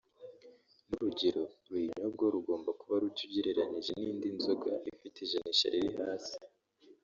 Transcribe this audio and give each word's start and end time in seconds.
n’urugero 0.87 1.41
ruyinyobwaho 1.67 2.31
rugomba 2.35 2.69
kuba 2.79 2.95
ruke 3.01 3.21
ugereranyije 3.27 3.91
n’indi 3.99 4.27
nzoga 4.37 4.71
ifite 4.91 5.17
ijanisha 5.25 5.67
riri 5.73 5.91
hasi 5.99 6.35